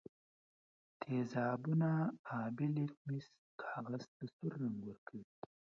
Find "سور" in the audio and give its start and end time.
4.35-4.51